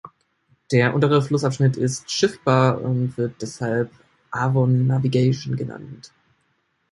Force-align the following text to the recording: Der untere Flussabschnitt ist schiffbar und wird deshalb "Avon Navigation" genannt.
Der 0.71 0.95
untere 0.95 1.21
Flussabschnitt 1.21 1.77
ist 1.77 2.09
schiffbar 2.09 2.81
und 2.81 3.19
wird 3.19 3.39
deshalb 3.43 3.91
"Avon 4.31 4.87
Navigation" 4.87 5.55
genannt. 5.55 6.11